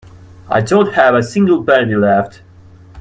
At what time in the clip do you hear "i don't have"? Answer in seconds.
0.49-1.13